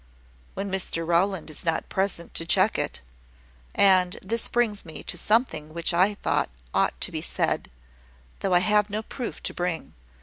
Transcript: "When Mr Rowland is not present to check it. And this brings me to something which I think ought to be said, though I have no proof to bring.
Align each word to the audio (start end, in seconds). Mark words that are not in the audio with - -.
"When 0.55 0.71
Mr 0.71 1.05
Rowland 1.07 1.51
is 1.51 1.63
not 1.63 1.87
present 1.87 2.33
to 2.33 2.43
check 2.43 2.79
it. 2.79 3.01
And 3.75 4.17
this 4.23 4.47
brings 4.47 4.83
me 4.83 5.03
to 5.03 5.15
something 5.15 5.75
which 5.75 5.93
I 5.93 6.15
think 6.15 6.47
ought 6.73 6.99
to 7.01 7.11
be 7.11 7.21
said, 7.21 7.69
though 8.39 8.55
I 8.55 8.61
have 8.65 8.89
no 8.89 9.03
proof 9.03 9.43
to 9.43 9.53
bring. 9.53 9.93